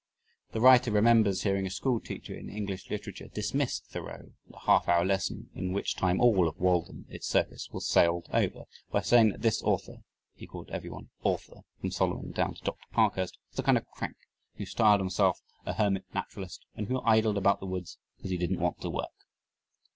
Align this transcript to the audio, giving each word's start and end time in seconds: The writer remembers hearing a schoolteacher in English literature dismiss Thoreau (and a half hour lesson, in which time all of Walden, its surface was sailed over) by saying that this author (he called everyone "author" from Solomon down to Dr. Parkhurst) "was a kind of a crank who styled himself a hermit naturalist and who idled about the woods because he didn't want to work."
The 0.51 0.61
writer 0.61 0.89
remembers 0.89 1.43
hearing 1.43 1.67
a 1.67 1.69
schoolteacher 1.69 2.33
in 2.33 2.49
English 2.49 2.89
literature 2.89 3.27
dismiss 3.27 3.81
Thoreau 3.81 4.31
(and 4.47 4.55
a 4.55 4.59
half 4.61 4.87
hour 4.89 5.05
lesson, 5.05 5.51
in 5.53 5.73
which 5.73 5.95
time 5.95 6.19
all 6.19 6.47
of 6.47 6.59
Walden, 6.59 7.05
its 7.07 7.27
surface 7.27 7.69
was 7.71 7.87
sailed 7.87 8.25
over) 8.33 8.63
by 8.89 9.01
saying 9.01 9.29
that 9.29 9.41
this 9.43 9.61
author 9.61 9.97
(he 10.33 10.47
called 10.47 10.71
everyone 10.71 11.11
"author" 11.21 11.61
from 11.79 11.91
Solomon 11.91 12.31
down 12.31 12.55
to 12.55 12.63
Dr. 12.63 12.87
Parkhurst) 12.91 13.37
"was 13.51 13.59
a 13.59 13.63
kind 13.63 13.77
of 13.77 13.83
a 13.83 13.95
crank 13.95 14.17
who 14.55 14.65
styled 14.65 15.01
himself 15.01 15.39
a 15.67 15.73
hermit 15.73 16.05
naturalist 16.15 16.65
and 16.73 16.87
who 16.87 16.99
idled 17.01 17.37
about 17.37 17.59
the 17.59 17.67
woods 17.67 17.99
because 18.17 18.31
he 18.31 18.37
didn't 18.37 18.59
want 18.59 18.81
to 18.81 18.89
work." 18.89 19.27